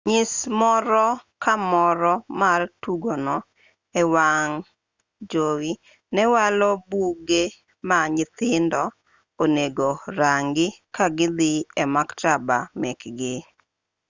[0.09, 1.05] nyis moro
[1.43, 3.35] ka moro mar tugono
[4.01, 4.57] e wang'
[5.29, 5.71] jowi
[6.13, 7.43] ne walo buge
[7.87, 8.81] ma nyithindo
[9.43, 11.53] onego rangi ka gidhi
[11.83, 13.35] e maktaba mekgi